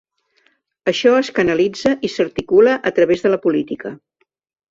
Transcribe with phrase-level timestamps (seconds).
[0.91, 3.95] Això es canalitza i s’articula a través de la política.